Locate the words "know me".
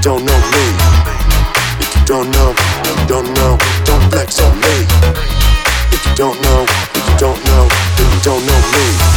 0.24-0.64, 8.46-9.09